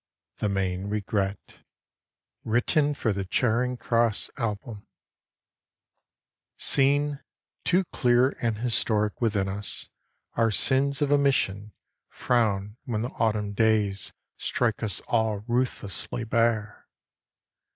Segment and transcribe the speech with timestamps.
[0.37, 1.59] THE MAIN REGRET
[2.43, 4.87] WRITTEN FOR THE CHARING CROSS ALBUM I
[6.57, 7.19] SEEN,
[7.63, 9.89] too clear and historic within us,
[10.33, 11.73] our sins of omission
[12.09, 16.87] Frown when the Autumn days strike us all ruthlessly bare.